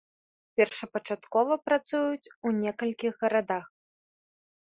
Першапачаткова 0.59 1.57
працуюць 1.67 2.31
ў 2.31 2.47
некалькіх 2.63 3.13
гарадах. 3.27 3.65